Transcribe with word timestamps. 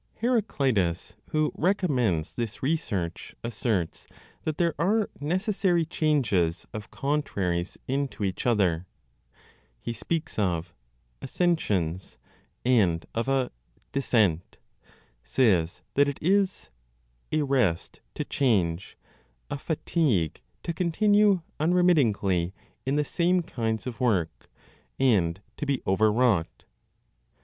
Heraclitus, 0.15 1.13
who 1.29 1.51
recommends 1.53 2.33
this 2.33 2.63
research, 2.63 3.35
asserts 3.43 4.07
that 4.45 4.57
"there 4.57 4.73
are 4.79 5.11
necessary 5.19 5.85
changes 5.85 6.65
of 6.73 6.89
contraries 6.89 7.77
into 7.87 8.23
each 8.23 8.47
other;" 8.47 8.87
he 9.79 9.93
speaks 9.93 10.39
of 10.39 10.73
"ascenscions" 11.21 12.17
and 12.65 13.05
of 13.13 13.27
a 13.27 13.51
"descent," 13.91 14.57
says 15.23 15.83
that 15.93 16.07
it 16.07 16.17
is 16.19 16.71
"a 17.31 17.43
rest 17.43 17.99
to 18.15 18.25
change, 18.25 18.97
a 19.51 19.57
fatigue 19.59 20.41
to 20.63 20.73
continue 20.73 21.41
unremittingly 21.59 22.55
in 22.87 22.95
the 22.95 23.05
same 23.05 23.43
kinds 23.43 23.85
of 23.85 23.99
work, 24.01 24.49
and 24.97 25.41
to 25.57 25.65
be 25.67 25.79
overwrought. 25.85 26.65